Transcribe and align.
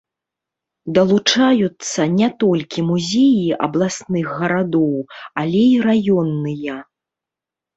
Далучаюцца 0.97 2.01
не 2.19 2.29
толькі 2.43 2.85
музеі 2.89 3.45
абласных 3.67 4.25
гарадоў, 4.39 4.91
але 5.43 5.61
і 5.67 5.77
раённыя. 5.91 6.81